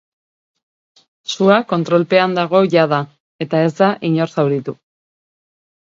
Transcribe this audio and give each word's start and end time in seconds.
Sua 1.33 1.57
kontrolpean 1.73 2.35
dago 2.39 2.63
jada, 2.77 2.99
eta 3.47 3.63
ez 3.67 3.71
da 3.83 3.91
inor 4.11 4.37
zauritu. 4.37 4.77